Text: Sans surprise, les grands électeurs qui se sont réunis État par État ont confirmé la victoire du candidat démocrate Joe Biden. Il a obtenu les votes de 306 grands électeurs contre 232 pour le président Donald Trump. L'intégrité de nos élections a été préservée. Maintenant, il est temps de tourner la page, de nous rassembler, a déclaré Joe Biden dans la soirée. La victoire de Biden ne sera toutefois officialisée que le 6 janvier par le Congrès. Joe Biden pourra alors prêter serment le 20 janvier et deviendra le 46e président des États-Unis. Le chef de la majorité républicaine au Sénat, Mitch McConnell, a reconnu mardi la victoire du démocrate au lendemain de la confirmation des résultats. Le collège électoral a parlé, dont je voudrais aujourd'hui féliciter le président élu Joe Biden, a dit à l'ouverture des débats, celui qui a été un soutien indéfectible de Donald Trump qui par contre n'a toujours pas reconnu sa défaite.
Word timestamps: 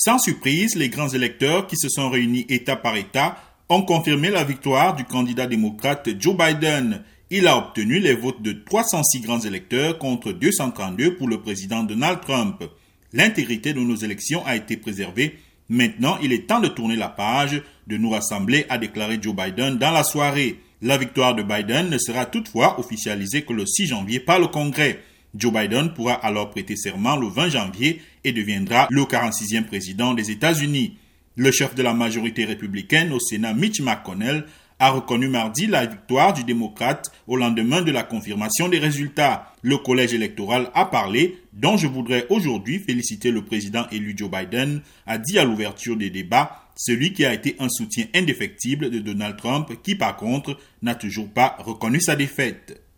Sans 0.00 0.20
surprise, 0.20 0.76
les 0.76 0.90
grands 0.90 1.08
électeurs 1.08 1.66
qui 1.66 1.76
se 1.76 1.88
sont 1.88 2.08
réunis 2.08 2.46
État 2.48 2.76
par 2.76 2.96
État 2.96 3.36
ont 3.68 3.82
confirmé 3.82 4.30
la 4.30 4.44
victoire 4.44 4.94
du 4.94 5.02
candidat 5.02 5.48
démocrate 5.48 6.10
Joe 6.20 6.36
Biden. 6.36 7.02
Il 7.30 7.48
a 7.48 7.58
obtenu 7.58 7.98
les 7.98 8.14
votes 8.14 8.40
de 8.40 8.52
306 8.52 9.22
grands 9.22 9.40
électeurs 9.40 9.98
contre 9.98 10.30
232 10.30 11.16
pour 11.16 11.26
le 11.26 11.40
président 11.40 11.82
Donald 11.82 12.20
Trump. 12.20 12.62
L'intégrité 13.12 13.72
de 13.72 13.80
nos 13.80 13.96
élections 13.96 14.46
a 14.46 14.54
été 14.54 14.76
préservée. 14.76 15.36
Maintenant, 15.68 16.16
il 16.22 16.32
est 16.32 16.46
temps 16.46 16.60
de 16.60 16.68
tourner 16.68 16.94
la 16.94 17.08
page, 17.08 17.60
de 17.88 17.96
nous 17.96 18.10
rassembler, 18.10 18.66
a 18.68 18.78
déclaré 18.78 19.18
Joe 19.20 19.34
Biden 19.34 19.78
dans 19.78 19.90
la 19.90 20.04
soirée. 20.04 20.60
La 20.80 20.96
victoire 20.96 21.34
de 21.34 21.42
Biden 21.42 21.90
ne 21.90 21.98
sera 21.98 22.24
toutefois 22.24 22.78
officialisée 22.78 23.42
que 23.42 23.52
le 23.52 23.66
6 23.66 23.88
janvier 23.88 24.20
par 24.20 24.38
le 24.38 24.46
Congrès. 24.46 25.00
Joe 25.34 25.52
Biden 25.52 25.92
pourra 25.92 26.14
alors 26.14 26.50
prêter 26.50 26.76
serment 26.76 27.16
le 27.16 27.28
20 27.28 27.50
janvier 27.50 28.00
et 28.24 28.32
deviendra 28.32 28.88
le 28.90 29.02
46e 29.02 29.64
président 29.64 30.14
des 30.14 30.30
États-Unis. 30.30 30.96
Le 31.36 31.52
chef 31.52 31.74
de 31.74 31.82
la 31.82 31.94
majorité 31.94 32.44
républicaine 32.44 33.12
au 33.12 33.20
Sénat, 33.20 33.54
Mitch 33.54 33.80
McConnell, 33.80 34.44
a 34.80 34.90
reconnu 34.90 35.28
mardi 35.28 35.66
la 35.66 35.86
victoire 35.86 36.32
du 36.32 36.44
démocrate 36.44 37.10
au 37.26 37.36
lendemain 37.36 37.82
de 37.82 37.90
la 37.90 38.04
confirmation 38.04 38.68
des 38.68 38.78
résultats. 38.78 39.52
Le 39.62 39.76
collège 39.76 40.14
électoral 40.14 40.70
a 40.74 40.84
parlé, 40.84 41.38
dont 41.52 41.76
je 41.76 41.88
voudrais 41.88 42.26
aujourd'hui 42.30 42.78
féliciter 42.78 43.30
le 43.30 43.44
président 43.44 43.86
élu 43.90 44.14
Joe 44.16 44.30
Biden, 44.30 44.80
a 45.06 45.18
dit 45.18 45.38
à 45.38 45.44
l'ouverture 45.44 45.96
des 45.96 46.10
débats, 46.10 46.62
celui 46.76 47.12
qui 47.12 47.24
a 47.24 47.34
été 47.34 47.56
un 47.58 47.68
soutien 47.68 48.06
indéfectible 48.14 48.90
de 48.90 49.00
Donald 49.00 49.36
Trump 49.36 49.70
qui 49.82 49.96
par 49.96 50.16
contre 50.16 50.56
n'a 50.80 50.94
toujours 50.94 51.28
pas 51.28 51.56
reconnu 51.58 52.00
sa 52.00 52.14
défaite. 52.14 52.80